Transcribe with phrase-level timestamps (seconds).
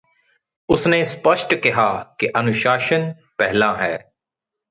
[0.69, 1.85] ਉਸ ਨੇ ਸਪੱਸ਼ਟ ਕਿਹਾ
[2.19, 3.97] ਕਿ ਅਨੁਸਾਸ਼ਨ ਪਹਿਲਾਂ ਹੈ